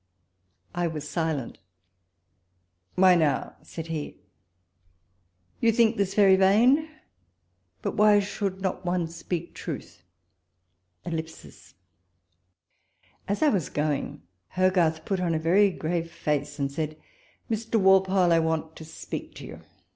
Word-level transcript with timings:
I 0.73 0.87
was 0.87 1.07
silent 1.07 1.59
—''Why 2.95 3.13
now," 3.13 3.55
said 3.61 3.85
he, 3.85 4.17
''you 5.61 5.71
think 5.71 5.95
this 5.95 6.15
very 6.15 6.35
vain, 6.35 6.89
but 7.83 7.95
why 7.97 8.17
should 8.19 8.61
not 8.61 8.83
one 8.83 9.05
speak 9.07 9.53
truth?"... 9.53 10.01
As 11.05 11.75
I 13.43 13.49
was 13.49 13.69
going, 13.69 14.23
Hogarth 14.55 15.05
put 15.05 15.19
on 15.19 15.35
a 15.35 15.37
very 15.39 15.69
grave 15.69 16.09
face, 16.11 16.57
and 16.57 16.71
said, 16.71 16.97
"Mr. 17.51 17.79
Walpole, 17.79 18.31
I 18.33 18.39
want 18.39 18.75
to 18.77 18.85
speak 18.85 19.35
to 19.35 19.45
you." 19.45 19.61